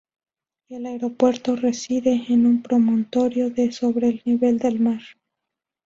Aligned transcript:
El 0.69 0.87
aeropuerto 0.87 1.55
reside 1.55 2.25
en 2.29 2.47
un 2.47 2.63
promontorio 2.63 3.51
de 3.51 3.71
sobre 3.71 4.07
el 4.07 4.21
nivel 4.25 4.57
del 4.57 4.79
mar. 4.79 5.01